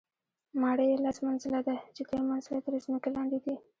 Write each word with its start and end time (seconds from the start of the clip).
ماڼۍ 0.61 0.85
یې 0.91 0.97
لس 1.05 1.17
منزله 1.25 1.59
ده، 1.67 1.75
چې 1.95 2.01
درې 2.07 2.19
منزله 2.29 2.55
یې 2.57 2.63
تر 2.65 2.73
ځمکې 2.85 3.09
لاندې 3.15 3.37
دي. 3.45 3.55